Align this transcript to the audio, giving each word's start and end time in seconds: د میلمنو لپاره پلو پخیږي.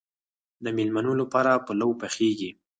د 0.63 0.65
میلمنو 0.77 1.13
لپاره 1.21 1.61
پلو 1.65 1.89
پخیږي. 2.01 2.51